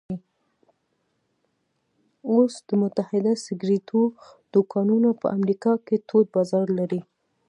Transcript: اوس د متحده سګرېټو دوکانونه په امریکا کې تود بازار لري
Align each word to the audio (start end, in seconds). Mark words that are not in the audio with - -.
اوس 2.31 2.53
د 2.67 2.69
متحده 2.81 3.33
سګرېټو 3.45 4.01
دوکانونه 4.53 5.09
په 5.21 5.27
امریکا 5.37 5.73
کې 5.85 5.95
تود 6.09 6.25
بازار 6.35 6.67
لري 6.79 7.01